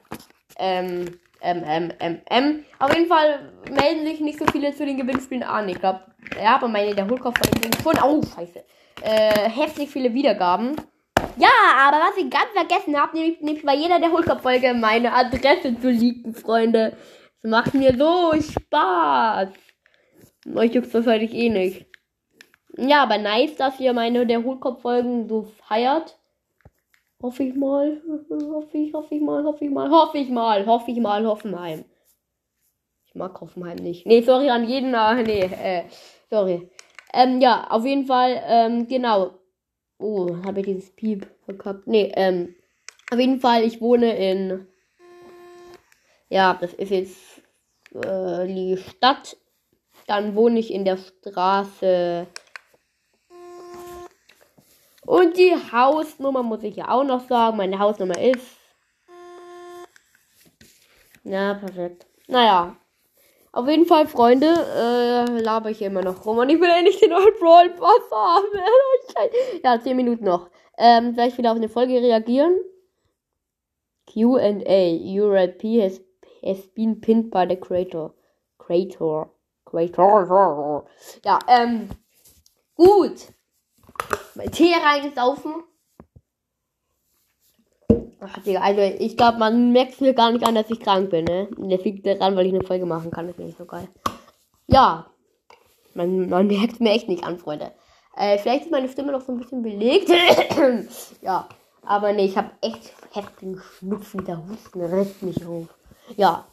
ähm, 0.58 1.18
ähm, 1.42 1.62
ähm, 1.66 1.92
ähm, 2.00 2.20
ähm. 2.28 2.64
Auf 2.78 2.94
jeden 2.94 3.08
Fall 3.08 3.52
melden 3.70 4.06
sich 4.06 4.20
nicht 4.20 4.38
so 4.38 4.46
viele 4.46 4.74
zu 4.74 4.84
den 4.84 4.96
Gewinnspielen 4.96 5.42
an. 5.42 5.68
Ich 5.68 5.78
glaube, 5.78 6.00
ja, 6.42 6.56
aber 6.56 6.68
meine 6.68 6.94
der 6.94 7.08
Hohlkopf 7.08 7.38
schon, 7.82 7.98
oh, 8.02 8.22
scheiße, 8.22 8.64
äh, 9.02 9.48
heftig 9.48 9.90
viele 9.90 10.12
Wiedergaben. 10.12 10.76
Ja, 11.40 11.48
aber 11.88 11.96
was 11.96 12.18
ich 12.18 12.28
ganz 12.28 12.50
vergessen 12.52 13.00
habe, 13.00 13.16
nämlich, 13.16 13.40
nämlich 13.40 13.64
bei 13.64 13.74
jeder 13.74 13.98
der 13.98 14.12
Hohlkopf-Folge 14.12 14.74
meine 14.74 15.14
Adresse 15.14 15.74
zu 15.80 15.90
leaken, 15.90 16.34
Freunde. 16.34 16.94
Das 17.42 17.50
macht 17.50 17.72
mir 17.72 17.96
so 17.96 18.32
Spaß. 18.38 19.48
Euch 20.54 20.74
juckt 20.74 20.94
das 20.94 21.06
heute 21.06 21.24
eh 21.24 21.48
nicht. 21.48 21.86
Ja, 22.76 23.04
aber 23.04 23.16
nice, 23.16 23.56
dass 23.56 23.80
ihr 23.80 23.94
meine 23.94 24.26
der 24.26 24.44
Hohlkopf-Folgen 24.44 25.30
so 25.30 25.44
feiert. 25.66 26.18
Hoffe 27.22 27.44
ich 27.44 27.54
mal. 27.54 28.02
Hoffe 28.52 28.76
ich, 28.76 28.92
hoffe 28.92 29.14
ich 29.14 29.22
mal, 29.22 29.42
hoffe 29.44 29.64
ich 29.64 29.70
mal, 29.70 29.90
hoffe 29.90 30.18
ich 30.18 30.28
mal, 30.28 30.66
hoffe 30.66 30.90
ich 30.90 31.00
mal, 31.00 31.26
Hoffenheim. 31.26 31.86
Ich 33.06 33.14
mag 33.14 33.40
Hoffenheim 33.40 33.76
nicht. 33.76 34.06
Nee, 34.06 34.20
sorry 34.20 34.50
an 34.50 34.68
jeden. 34.68 34.92
Äh, 34.92 35.22
nee, 35.22 35.40
äh, 35.40 35.84
sorry. 36.28 36.70
Ähm, 37.14 37.40
ja, 37.40 37.66
auf 37.70 37.86
jeden 37.86 38.04
Fall, 38.04 38.42
ähm, 38.46 38.86
genau. 38.86 39.39
Oh, 40.00 40.36
habe 40.44 40.60
ich 40.60 40.66
dieses 40.66 40.90
Piep 40.90 41.26
verkackt. 41.44 41.86
Nee, 41.86 42.10
ähm, 42.16 42.54
auf 43.10 43.18
jeden 43.18 43.40
Fall, 43.40 43.64
ich 43.64 43.80
wohne 43.80 44.16
in. 44.16 44.66
Ja, 46.28 46.54
das 46.60 46.72
ist 46.74 46.90
jetzt 46.90 47.42
äh, 47.94 48.46
die 48.46 48.76
Stadt. 48.76 49.36
Dann 50.06 50.34
wohne 50.34 50.58
ich 50.58 50.72
in 50.72 50.84
der 50.84 50.96
Straße 50.96 52.26
Und 55.10 55.36
die 55.36 55.56
Hausnummer 55.72 56.42
muss 56.44 56.62
ich 56.62 56.76
ja 56.76 56.88
auch 56.88 57.02
noch 57.02 57.26
sagen. 57.26 57.56
Meine 57.56 57.80
Hausnummer 57.80 58.16
ist. 58.16 58.58
Ja, 61.24 61.54
perfekt. 61.54 62.06
Naja. 62.28 62.76
Auf 63.52 63.68
jeden 63.68 63.86
Fall, 63.86 64.06
Freunde, 64.06 64.46
äh, 64.46 65.40
laber 65.40 65.70
ich 65.70 65.82
immer 65.82 66.02
noch 66.02 66.24
rum. 66.24 66.38
Und 66.38 66.48
ich 66.50 66.60
will 66.60 66.70
endlich 66.70 67.00
den 67.00 67.10
neuen 67.10 67.34
Brawl 67.40 67.70
Pass 67.70 68.10
haben. 68.12 68.46
ja, 69.64 69.80
10 69.80 69.96
Minuten 69.96 70.24
noch. 70.24 70.50
Ähm, 70.78 71.14
gleich 71.14 71.36
wieder 71.36 71.50
auf 71.50 71.56
eine 71.56 71.68
Folge 71.68 71.94
reagieren. 71.94 72.56
Q&A. 74.12 74.96
Your 75.02 75.36
IP 75.36 75.82
has, 75.82 76.00
has 76.44 76.66
been 76.74 77.00
pinned 77.00 77.30
by 77.30 77.44
the 77.48 77.56
creator. 77.56 78.14
Creator. 78.58 79.30
Creator. 79.64 80.86
Ja, 81.24 81.38
ähm, 81.48 81.88
gut. 82.76 83.28
Tee 84.52 84.74
reingesaufen. 84.74 85.64
Ach, 88.20 88.38
Digga, 88.42 88.60
also 88.60 88.80
ich 88.80 89.16
glaube, 89.16 89.38
man 89.38 89.72
merkt 89.72 90.00
mir 90.00 90.14
gar 90.14 90.30
nicht 90.30 90.46
an, 90.46 90.54
dass 90.54 90.70
ich 90.70 90.80
krank 90.80 91.10
bin, 91.10 91.24
ne? 91.24 91.48
Der 91.56 91.78
liegt 91.78 92.06
daran, 92.06 92.36
weil 92.36 92.46
ich 92.46 92.54
eine 92.54 92.64
Folge 92.64 92.86
machen 92.86 93.10
kann. 93.10 93.26
Das 93.26 93.36
finde 93.36 93.50
ich 93.50 93.56
so 93.56 93.64
geil. 93.64 93.88
Ja. 94.66 95.06
Man, 95.94 96.28
man 96.28 96.46
merkt 96.46 96.80
mir 96.80 96.92
echt 96.92 97.08
nicht 97.08 97.24
an, 97.24 97.38
Freunde. 97.38 97.72
Äh, 98.16 98.38
vielleicht 98.38 98.64
ist 98.64 98.70
meine 98.70 98.88
Stimme 98.88 99.12
noch 99.12 99.22
so 99.22 99.32
ein 99.32 99.38
bisschen 99.38 99.62
belegt. 99.62 100.10
ja. 101.22 101.48
Aber 101.82 102.12
nee, 102.12 102.26
ich 102.26 102.36
habe 102.36 102.50
echt 102.60 102.92
heftigen 103.12 103.58
Schnupfen. 103.58 104.24
Der 104.24 104.46
Husten 104.46 104.82
reißt 104.82 105.22
mich 105.22 105.44
hoch. 105.46 105.68
Ja. 106.16 106.46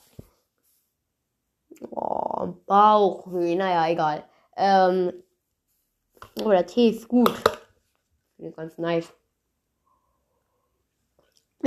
Oh, 1.92 2.54
Bauchweh. 2.66 3.56
Naja, 3.56 3.92
egal. 3.92 4.24
Ähm. 4.56 5.12
Oh, 6.44 6.50
der 6.50 6.66
Tee 6.66 6.90
ist 6.90 7.08
gut. 7.08 7.34
Ganz 8.56 8.78
nice. 8.78 9.14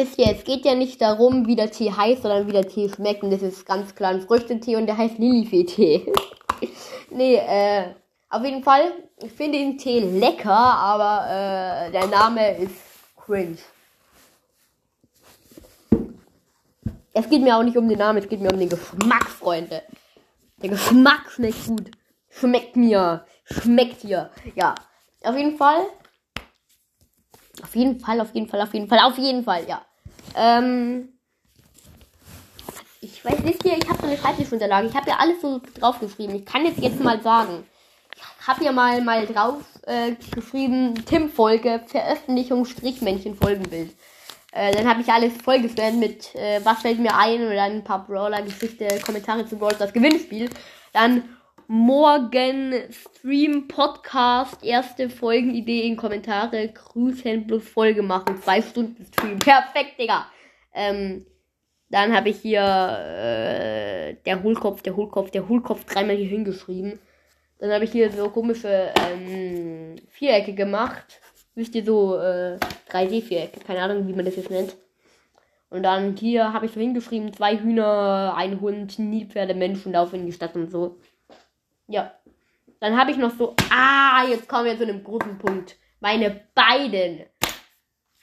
Wisst 0.00 0.16
ihr, 0.16 0.28
es 0.34 0.44
geht 0.44 0.64
ja 0.64 0.74
nicht 0.74 1.02
darum, 1.02 1.46
wie 1.46 1.56
der 1.56 1.70
Tee 1.70 1.92
heißt, 1.92 2.22
sondern 2.22 2.46
wie 2.46 2.52
der 2.52 2.66
Tee 2.66 2.88
schmeckt. 2.88 3.22
Und 3.22 3.32
das 3.32 3.42
ist 3.42 3.66
ganz 3.66 3.94
klar 3.94 4.12
ein 4.12 4.22
Früchtetee 4.22 4.76
und 4.76 4.86
der 4.86 4.96
heißt 4.96 5.18
Lilifee-Tee. 5.18 6.10
nee, 7.10 7.34
äh, 7.34 7.84
auf 8.30 8.42
jeden 8.42 8.62
Fall, 8.62 8.94
ich 9.18 9.30
finde 9.30 9.58
den 9.58 9.76
Tee 9.76 10.00
lecker, 10.00 10.56
aber 10.56 11.26
äh, 11.26 11.90
der 11.92 12.06
Name 12.06 12.56
ist 12.56 12.74
cringe. 13.14 13.58
Es 17.12 17.28
geht 17.28 17.42
mir 17.42 17.58
auch 17.58 17.62
nicht 17.62 17.76
um 17.76 17.86
den 17.86 17.98
Namen, 17.98 18.20
es 18.20 18.28
geht 18.28 18.40
mir 18.40 18.50
um 18.50 18.58
den 18.58 18.70
Geschmack, 18.70 19.28
Freunde. 19.28 19.82
Der 20.62 20.70
Geschmack 20.70 21.30
schmeckt 21.30 21.66
gut. 21.66 21.90
Schmeckt 22.30 22.74
mir. 22.74 23.26
Schmeckt 23.44 24.02
dir. 24.02 24.30
Ja. 24.54 24.74
Auf 25.24 25.36
jeden 25.36 25.58
Fall 25.58 25.82
auf 27.62 27.76
jeden 27.76 28.00
Fall, 28.00 28.20
auf 28.20 28.34
jeden 28.34 28.48
Fall, 28.48 28.60
auf 28.62 28.72
jeden 28.74 28.88
Fall, 28.88 28.98
auf 29.00 29.18
jeden 29.18 29.44
Fall, 29.44 29.68
ja. 29.68 29.82
Ähm, 30.36 31.08
ich 33.00 33.24
weiß 33.24 33.40
nicht, 33.40 33.64
ich 33.64 33.88
habe 33.88 33.98
so 34.00 34.06
eine 34.06 34.18
Schreibtischunterlage. 34.18 34.88
Ich 34.88 34.94
habe 34.94 35.08
ja 35.08 35.16
alles 35.18 35.40
so 35.40 35.60
draufgeschrieben. 35.78 36.36
Ich 36.36 36.46
kann 36.46 36.64
jetzt 36.64 36.78
jetzt 36.78 37.00
mal 37.00 37.20
sagen. 37.22 37.64
Ich 38.14 38.46
habe 38.46 38.64
ja 38.64 38.72
mal, 38.72 39.00
mal 39.02 39.26
drauf 39.26 39.62
äh, 39.86 40.12
geschrieben, 40.34 40.94
Tim-Folge, 41.06 41.82
Veröffentlichung, 41.86 42.64
Strichmännchen, 42.64 43.36
Folgenbild. 43.36 43.94
Äh, 44.52 44.72
dann 44.72 44.88
habe 44.88 45.00
ich 45.00 45.08
alles 45.08 45.32
vollgescannt 45.42 45.98
mit, 45.98 46.34
äh, 46.34 46.60
was 46.64 46.80
fällt 46.80 46.98
mir 46.98 47.16
ein, 47.16 47.46
oder 47.46 47.62
ein 47.62 47.84
paar 47.84 48.04
Brawler-Geschichte, 48.06 48.88
Kommentare 49.04 49.46
zu 49.46 49.56
Brawl 49.56 49.76
das 49.78 49.92
Gewinnspiel. 49.92 50.50
Dann 50.92 51.36
morgen 51.70 52.74
Stream, 52.90 53.68
Podcast, 53.68 54.64
erste 54.64 55.08
Folgenidee 55.08 55.82
in 55.82 55.96
Kommentare, 55.96 56.66
Grüßen 56.66 57.46
plus 57.46 57.68
Folge 57.68 58.02
machen, 58.02 58.42
zwei 58.42 58.60
Stunden 58.60 59.04
Stream. 59.04 59.38
Perfekt, 59.38 59.96
Digga. 59.96 60.26
Ähm, 60.74 61.24
dann 61.88 62.12
habe 62.12 62.30
ich 62.30 62.38
hier 62.38 62.60
äh, 62.60 64.14
der 64.26 64.42
Hohlkopf, 64.42 64.82
der 64.82 64.96
Hohlkopf, 64.96 65.30
der 65.30 65.48
Hohlkopf 65.48 65.84
dreimal 65.84 66.16
hier 66.16 66.26
hingeschrieben. 66.26 66.98
Dann 67.60 67.70
habe 67.70 67.84
ich 67.84 67.92
hier 67.92 68.10
so 68.10 68.30
komische 68.30 68.92
ähm, 69.08 69.94
Vierecke 70.08 70.54
gemacht. 70.54 71.20
Wisst 71.54 71.76
ihr, 71.76 71.84
so 71.84 72.16
äh, 72.16 72.58
3D-Vierecke. 72.90 73.60
Keine 73.64 73.82
Ahnung, 73.82 74.08
wie 74.08 74.12
man 74.12 74.24
das 74.24 74.34
jetzt 74.34 74.50
nennt. 74.50 74.74
Und 75.68 75.84
dann 75.84 76.16
hier 76.16 76.52
habe 76.52 76.66
ich 76.66 76.72
so 76.72 76.80
hingeschrieben, 76.80 77.32
zwei 77.32 77.56
Hühner, 77.56 78.34
ein 78.36 78.60
Hund, 78.60 78.98
Nilpferde, 78.98 79.54
Menschen 79.54 79.92
laufen 79.92 80.16
in 80.16 80.26
die 80.26 80.32
Stadt 80.32 80.56
und 80.56 80.68
so. 80.68 80.98
Ja. 81.90 82.12
Dann 82.78 82.98
habe 82.98 83.10
ich 83.10 83.18
noch 83.18 83.32
so. 83.36 83.54
Ah, 83.70 84.24
jetzt 84.26 84.48
kommen 84.48 84.64
wir 84.64 84.76
zu 84.76 84.84
einem 84.84 85.04
großen 85.04 85.38
Punkt. 85.38 85.76
Meine 85.98 86.40
beiden. 86.54 87.26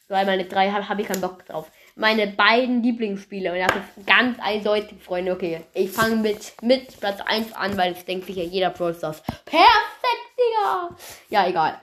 Weil 0.08 0.26
meine 0.26 0.46
drei 0.46 0.72
habe 0.72 0.88
hab 0.88 0.98
ich 1.00 1.08
keinen 1.08 1.22
Bock 1.22 1.46
drauf. 1.46 1.70
Meine 1.96 2.28
beiden 2.28 2.82
Lieblingsspiele. 2.82 3.52
Und 3.52 3.60
das 3.60 3.76
ist 3.98 4.08
ganz 4.08 4.40
eindeutig, 4.40 5.04
Freunde. 5.04 5.34
Okay, 5.34 5.62
ich 5.74 5.92
fange 5.92 6.16
mit, 6.16 6.54
mit 6.62 6.98
Platz 7.00 7.20
1 7.20 7.54
an, 7.54 7.78
weil 7.78 7.92
es 7.92 8.06
denkt 8.06 8.26
sich 8.26 8.38
ja 8.38 8.44
jeder 8.44 8.70
Pro 8.70 8.94
Stars. 8.94 9.22
Perfekt, 9.44 10.32
Digga! 10.40 10.96
Ja, 11.30 11.48
egal. 11.48 11.82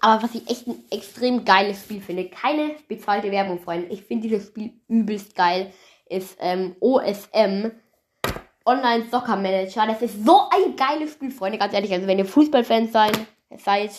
Aber 0.00 0.22
was 0.22 0.34
ich 0.34 0.48
echt 0.48 0.66
ein 0.66 0.82
extrem 0.90 1.44
geiles 1.44 1.82
Spiel 1.82 2.00
finde, 2.00 2.30
keine 2.30 2.74
bezahlte 2.88 3.30
Werbung, 3.30 3.60
Freunde. 3.60 3.88
Ich 3.88 4.02
finde 4.02 4.28
dieses 4.28 4.48
Spiel 4.48 4.72
übelst 4.88 5.36
geil. 5.36 5.72
Ist 6.08 6.38
ähm, 6.40 6.74
OSM. 6.80 7.70
Online 8.66 9.04
Soccer 9.10 9.36
Manager. 9.36 9.86
Das 9.86 10.02
ist 10.02 10.24
so 10.24 10.42
ein 10.50 10.76
geiles 10.76 11.12
Spiel, 11.12 11.30
Freunde. 11.30 11.58
Ganz 11.58 11.74
ehrlich, 11.74 11.92
also 11.92 12.06
wenn 12.06 12.18
ihr 12.18 12.26
Fußballfans 12.26 12.92
seid, 12.92 13.18
seid, 13.58 13.90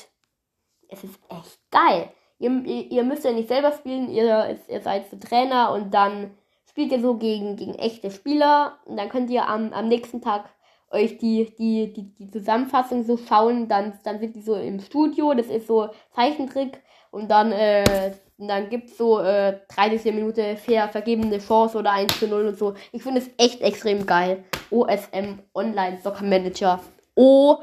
es 0.88 1.03
ist 1.03 1.20
echt 1.30 1.60
geil. 1.72 2.10
Ihr, 2.39 2.51
ihr, 2.65 2.91
ihr 2.91 3.03
müsst 3.03 3.24
ja 3.24 3.32
nicht 3.32 3.48
selber 3.48 3.72
spielen, 3.72 4.10
ihr, 4.10 4.60
ihr 4.68 4.82
seid 4.82 5.10
so 5.10 5.18
Trainer 5.18 5.72
und 5.72 5.94
dann 5.94 6.32
spielt 6.70 6.91
ihr 6.91 7.01
so 7.01 7.15
gegen, 7.15 7.56
gegen 7.56 7.75
echte 7.75 8.12
Spieler 8.12 8.80
und 8.86 8.98
dann 8.98 9.10
könnt 9.10 9.30
ihr 9.30 9.48
am, 9.48 9.74
am 9.74 9.88
nächsten 9.88 10.22
Tag 10.22 10.50
euch 10.91 11.17
die, 11.17 11.53
die, 11.57 11.93
die, 11.93 12.13
die 12.13 12.29
Zusammenfassung 12.29 13.03
so 13.03 13.17
schauen, 13.17 13.67
dann, 13.67 13.93
dann 14.03 14.19
sind 14.19 14.36
die 14.36 14.41
so 14.41 14.55
im 14.55 14.79
Studio, 14.79 15.33
das 15.33 15.48
ist 15.48 15.67
so 15.67 15.89
Zeichentrick 16.13 16.81
und 17.12 17.29
dann 17.29 17.51
äh, 17.51 18.13
und 18.41 18.48
dann 18.48 18.69
gibt's 18.69 18.98
so 18.98 19.19
äh, 19.19 19.60
30 19.67 20.15
Minuten 20.15 20.57
fair 20.57 20.89
vergebene 20.89 21.38
Chance 21.38 21.77
oder 21.77 21.91
1 21.91 22.17
zu 22.17 22.27
0 22.27 22.48
und 22.48 22.57
so. 22.57 22.74
Ich 22.91 23.03
finde 23.03 23.21
es 23.21 23.29
echt 23.38 23.62
extrem 23.62 24.03
geil. 24.07 24.43
OSM 24.71 25.38
Online 25.53 26.00
Soccer 26.01 26.24
Manager. 26.24 26.81
OSM. 27.13 27.62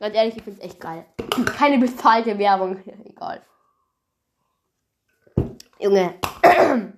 Ganz 0.00 0.16
ehrlich, 0.16 0.34
ich 0.34 0.42
finde 0.42 0.58
es 0.58 0.64
echt 0.64 0.80
geil. 0.80 1.04
Keine 1.58 1.76
bezahlte 1.76 2.38
Werbung. 2.38 2.78
Egal. 3.04 3.42
Junge. 5.78 6.14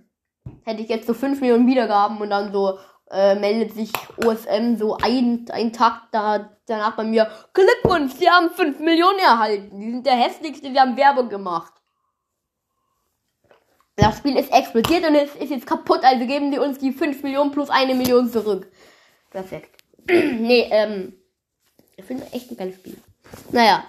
Hätte 0.65 0.83
ich 0.83 0.89
jetzt 0.89 1.09
so 1.09 1.15
5 1.15 1.41
Millionen 1.41 1.67
Wiedergaben 1.67 2.21
und 2.21 2.31
dann 2.31 2.53
so 2.53 2.79
äh, 3.11 3.35
meldet 3.35 3.75
sich 3.75 3.93
OSM 4.25 4.77
so 4.77 4.97
ein, 4.97 5.47
ein 5.53 5.73
Tag 5.73 6.09
da, 6.13 6.51
danach 6.67 6.97
bei 6.97 7.05
mir. 7.05 7.31
Glückwunsch, 7.53 8.15
sie 8.15 8.29
haben 8.29 8.51
5 8.51 8.81
Millionen 8.81 9.19
erhalten. 9.19 9.79
Die 9.79 9.91
sind 9.91 10.07
der 10.07 10.15
hässlichste, 10.15 10.71
die 10.71 10.79
haben 10.81 10.97
Werbung 10.97 11.29
gemacht. 11.29 11.73
Das 13.97 14.19
Spiel 14.19 14.37
ist 14.37 14.53
explodiert 14.53 15.07
und 15.07 15.15
es 15.15 15.35
ist 15.37 15.51
jetzt 15.51 15.67
kaputt, 15.67 16.01
also 16.03 16.27
geben 16.27 16.51
die 16.51 16.59
uns 16.59 16.79
die 16.79 16.93
5 16.93 17.23
Millionen 17.23 17.53
plus 17.53 17.71
eine 17.71 17.95
Million 17.95 18.31
zurück. 18.31 18.71
Perfekt. 19.31 19.83
nee, 20.09 20.69
ähm. 20.71 21.15
Ich 21.97 22.05
finde 22.05 22.27
echt 22.33 22.51
ein 22.51 22.57
geiles 22.57 22.75
Spiel. 22.75 22.97
Naja. 23.53 23.85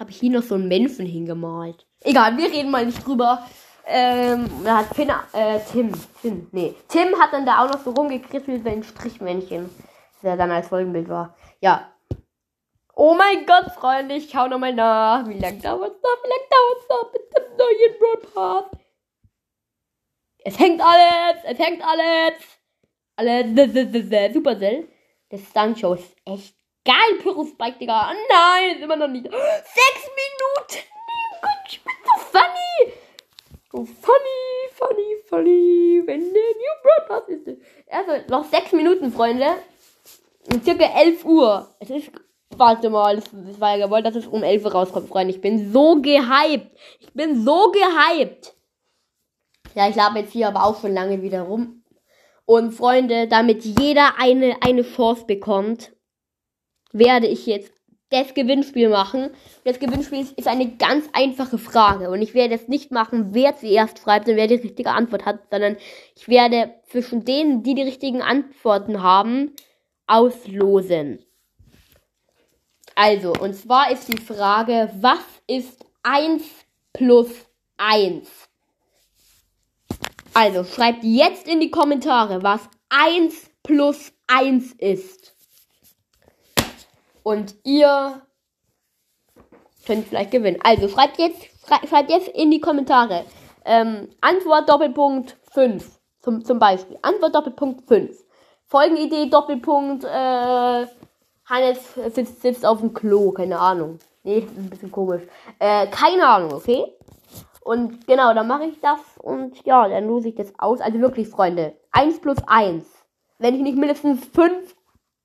Habe 0.00 0.10
ich 0.10 0.18
hier 0.18 0.30
noch 0.30 0.42
so 0.42 0.56
einen 0.56 0.66
Menschen 0.66 1.06
hingemalt. 1.06 1.86
Egal, 2.00 2.36
wir 2.38 2.50
reden 2.50 2.70
mal 2.70 2.86
nicht 2.86 3.06
drüber 3.06 3.46
ähm, 3.90 4.48
da 4.64 4.78
hat 4.78 4.94
Finn, 4.94 5.10
äh, 5.32 5.58
Tim, 5.70 5.92
Tim, 6.22 6.48
nee. 6.52 6.74
Tim 6.88 7.18
hat 7.20 7.32
dann 7.32 7.44
da 7.44 7.64
auch 7.64 7.70
noch 7.70 7.80
so 7.80 7.90
rumgekritzelt 7.90 8.64
wie 8.64 8.68
ein 8.68 8.84
Strichmännchen, 8.84 9.68
der 10.22 10.36
dann 10.36 10.50
als 10.50 10.68
Folgenbild 10.68 11.08
war. 11.08 11.36
Ja. 11.60 11.92
Oh 12.94 13.14
mein 13.14 13.46
Gott, 13.46 13.72
Freunde, 13.72 14.14
ich 14.14 14.30
schau 14.30 14.46
nochmal 14.46 14.74
nach. 14.74 15.26
Wie 15.26 15.38
lange 15.38 15.58
dauert's 15.58 16.00
noch? 16.02 16.22
Wie 16.22 16.28
lange 16.28 16.48
dauert's 16.50 16.88
noch 16.88 17.12
mit 17.12 17.22
dem 17.36 17.56
neuen 17.56 17.98
Broadcast? 17.98 18.84
Es 20.44 20.58
hängt 20.58 20.80
alles, 20.80 21.42
es 21.44 21.58
hängt 21.58 21.82
alles. 21.84 22.34
Alles, 23.16 24.32
Supercell. 24.32 24.88
Das 25.30 25.40
Stunt-Show 25.42 25.94
ist 25.94 26.16
echt 26.24 26.54
geil, 26.84 27.18
Pyrrhus-Bike, 27.22 27.78
Digga. 27.78 28.12
Nein, 28.28 28.76
ist 28.76 28.82
immer 28.82 28.96
noch 28.96 29.08
nicht. 29.08 29.24
Sechs 29.24 30.08
Minuten! 30.16 30.86
Oh 31.02 31.38
Gott, 31.42 31.66
ich 31.68 31.82
bin 31.82 31.92
so 32.04 32.20
funny! 32.20 32.99
So 33.72 33.84
funny, 33.84 34.68
funny, 34.72 35.16
funny, 35.28 36.02
wenn 36.04 36.20
der 36.20 36.42
New 36.58 37.06
Broadcast 37.06 37.28
ist. 37.28 37.60
Also, 37.88 38.28
noch 38.28 38.44
sechs 38.44 38.72
Minuten, 38.72 39.12
Freunde. 39.12 39.46
Circa 40.64 40.86
11 40.98 41.24
Uhr. 41.24 41.68
Es 41.78 41.90
ist, 41.90 42.10
warte 42.56 42.90
mal, 42.90 43.18
es 43.18 43.60
war 43.60 43.76
ja 43.76 43.86
gewollt, 43.86 44.06
dass 44.06 44.16
es 44.16 44.26
um 44.26 44.42
11 44.42 44.64
Uhr 44.64 44.72
rauskommt, 44.72 45.08
Freunde. 45.08 45.32
Ich 45.32 45.40
bin 45.40 45.72
so 45.72 46.00
gehypt. 46.00 46.76
Ich 46.98 47.12
bin 47.12 47.44
so 47.44 47.70
gehypt. 47.70 48.56
Ja, 49.76 49.88
ich 49.88 49.94
labe 49.94 50.18
jetzt 50.18 50.32
hier 50.32 50.48
aber 50.48 50.64
auch 50.64 50.80
schon 50.80 50.92
lange 50.92 51.22
wieder 51.22 51.42
rum. 51.42 51.84
Und 52.46 52.72
Freunde, 52.72 53.28
damit 53.28 53.64
jeder 53.64 54.18
eine, 54.18 54.56
eine 54.62 54.82
Chance 54.82 55.26
bekommt, 55.26 55.92
werde 56.92 57.28
ich 57.28 57.46
jetzt 57.46 57.72
das 58.10 58.34
Gewinnspiel 58.34 58.88
machen. 58.88 59.30
Das 59.64 59.78
Gewinnspiel 59.78 60.26
ist 60.36 60.48
eine 60.48 60.76
ganz 60.76 61.08
einfache 61.12 61.58
Frage. 61.58 62.10
Und 62.10 62.22
ich 62.22 62.34
werde 62.34 62.54
es 62.54 62.68
nicht 62.68 62.90
machen, 62.90 63.28
wer 63.32 63.56
zuerst 63.56 64.00
schreibt 64.00 64.28
und 64.28 64.36
wer 64.36 64.48
die 64.48 64.56
richtige 64.56 64.90
Antwort 64.90 65.24
hat, 65.24 65.40
sondern 65.50 65.76
ich 66.16 66.28
werde 66.28 66.74
zwischen 66.88 67.24
denen, 67.24 67.62
die 67.62 67.74
die 67.74 67.82
richtigen 67.82 68.20
Antworten 68.20 69.02
haben, 69.02 69.54
auslosen. 70.06 71.24
Also, 72.96 73.32
und 73.32 73.54
zwar 73.54 73.90
ist 73.92 74.12
die 74.12 74.18
Frage, 74.18 74.90
was 75.00 75.24
ist 75.46 75.86
1 76.02 76.42
plus 76.92 77.30
1? 77.76 78.28
Also, 80.34 80.64
schreibt 80.64 81.04
jetzt 81.04 81.48
in 81.48 81.60
die 81.60 81.70
Kommentare, 81.70 82.42
was 82.42 82.68
1 82.88 83.50
plus 83.62 84.12
1 84.26 84.72
ist. 84.78 85.34
Und 87.22 87.54
ihr 87.64 88.22
könnt 89.86 90.06
vielleicht 90.08 90.30
gewinnen. 90.30 90.58
Also, 90.62 90.88
schreibt 90.88 91.18
jetzt, 91.18 91.42
schreibt 91.88 92.10
jetzt 92.10 92.28
in 92.28 92.50
die 92.50 92.60
Kommentare. 92.60 93.24
Ähm, 93.64 94.08
Antwort 94.20 94.68
Doppelpunkt 94.68 95.36
5. 95.52 95.98
Zum, 96.20 96.44
zum 96.44 96.58
Beispiel. 96.58 96.98
Antwort 97.02 97.34
Doppelpunkt 97.34 97.88
5. 97.88 98.24
Folgenidee 98.66 99.26
Doppelpunkt, 99.28 100.04
äh, 100.04 100.86
Hannes 101.44 101.94
sitzt, 102.14 102.40
sitzt 102.40 102.64
auf 102.64 102.78
dem 102.78 102.94
Klo, 102.94 103.32
keine 103.32 103.58
Ahnung. 103.58 103.98
Nee, 104.22 104.38
ist 104.38 104.56
ein 104.56 104.70
bisschen 104.70 104.92
komisch. 104.92 105.22
Äh, 105.58 105.88
keine 105.88 106.26
Ahnung, 106.26 106.52
okay? 106.52 106.84
Und 107.62 108.06
genau, 108.06 108.32
dann 108.32 108.46
mache 108.46 108.64
ich 108.64 108.80
das 108.80 109.00
und 109.18 109.64
ja, 109.64 109.88
dann 109.88 110.06
lose 110.06 110.28
ich 110.28 110.34
das 110.34 110.52
aus. 110.58 110.80
Also 110.80 111.00
wirklich, 111.00 111.28
Freunde. 111.28 111.74
1 111.90 112.20
plus 112.20 112.38
1. 112.46 112.84
Wenn 113.38 113.54
ich 113.54 113.62
nicht 113.62 113.76
mindestens 113.76 114.24
5 114.26 114.76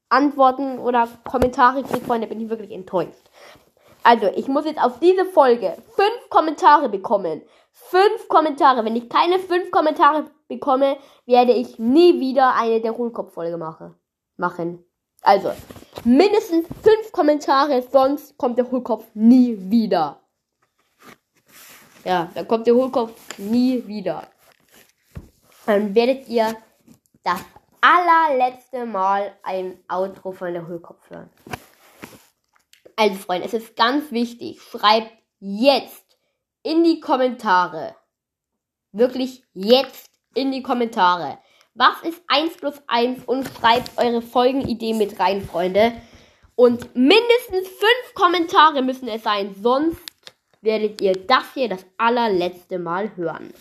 Antworten 0.10 0.80
oder 0.80 1.08
Kommentare 1.24 1.84
kriege, 1.84 2.06
Freunde, 2.06 2.28
bin 2.28 2.40
ich 2.40 2.50
wirklich 2.50 2.72
enttäuscht. 2.72 3.30
Also, 4.04 4.28
ich 4.36 4.48
muss 4.48 4.66
jetzt 4.66 4.82
auf 4.82 5.00
diese 5.00 5.26
Folge 5.26 5.76
5 5.96 6.30
Kommentare 6.30 6.90
bekommen. 6.90 7.42
5 7.72 8.28
Kommentare. 8.28 8.86
Wenn 8.86 8.96
ich 8.96 9.10
keine 9.10 9.40
5 9.40 9.72
Kommentare 9.72 10.26
bekomme, 10.48 10.98
werde 11.26 11.54
ich 11.54 11.80
nie 11.80 12.20
wieder 12.20 12.56
eine 12.56 12.82
der 12.82 12.96
Hohlkopf-Folge 12.96 13.58
mache, 13.58 13.96
machen. 14.38 14.86
Also, 15.22 15.52
mindestens 16.04 16.68
5 16.84 17.12
Kommentare, 17.12 17.84
sonst 17.92 18.38
kommt 18.38 18.60
der 18.60 18.70
Hohlkopf 18.70 19.06
nie 19.16 19.58
wieder. 19.72 20.22
Ja, 22.04 22.30
dann 22.36 22.48
kommt 22.48 22.68
der 22.68 22.76
Hohlkopf 22.76 23.40
nie 23.40 23.88
wieder. 23.88 24.28
Dann 25.66 25.96
werdet 25.96 26.28
ihr 26.28 26.56
das 27.24 27.42
allerletzte 27.86 28.86
Mal 28.86 29.36
ein 29.44 29.78
Outro 29.88 30.32
von 30.32 30.54
der 30.54 30.68
Hohlkopf 30.68 31.10
hören. 31.10 31.30
Also, 32.96 33.16
Freunde, 33.16 33.46
es 33.46 33.54
ist 33.54 33.76
ganz 33.76 34.12
wichtig. 34.12 34.62
Schreibt 34.62 35.12
jetzt 35.40 36.18
in 36.64 36.84
die 36.84 37.00
Kommentare. 37.00 37.96
Wirklich 38.92 39.44
jetzt 39.54 40.10
in 40.34 40.52
die 40.52 40.64
Kommentare. 40.64 41.38
Was 41.76 42.02
ist 42.04 42.24
1 42.28 42.58
plus 42.58 42.82
1 42.88 43.26
und 43.26 43.48
schreibt 43.48 43.98
eure 43.98 44.22
Folgenidee 44.22 44.94
mit 44.94 45.20
rein, 45.20 45.42
Freunde. 45.42 45.94
Und 46.56 46.96
mindestens 46.96 47.68
5 47.68 47.82
Kommentare 48.16 48.82
müssen 48.82 49.10
es 49.10 49.24
sein, 49.24 49.54
sonst 49.62 50.02
werdet 50.62 51.02
ihr 51.02 51.14
das 51.14 51.54
hier 51.54 51.68
das 51.68 51.86
allerletzte 51.98 52.80
Mal 52.80 53.16
hören. 53.18 53.54